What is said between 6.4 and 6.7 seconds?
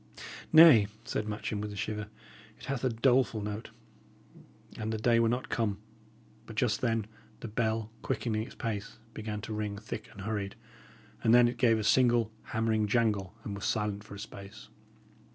But